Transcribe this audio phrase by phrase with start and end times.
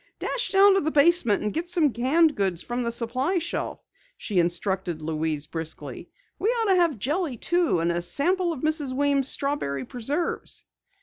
[0.17, 3.83] "Dash down to the basement and get some canned goods from the supply shelf,"
[4.17, 6.09] she instructed Louise briskly.
[6.39, 8.93] "We ought to have jelly too, and a sample of Mrs.
[8.93, 10.63] Weems' strawberry preserves."